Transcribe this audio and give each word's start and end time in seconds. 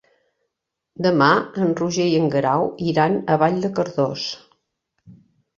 Demà 1.07 1.27
en 1.65 1.75
Roger 1.81 2.07
i 2.11 2.15
en 2.21 2.25
Guerau 2.37 2.65
iran 2.95 3.19
a 3.35 3.39
Vall 3.45 3.63
de 3.67 3.73
Cardós. 3.81 4.25